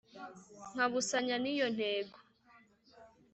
[0.73, 2.17] nkabusanya n’iyo ntego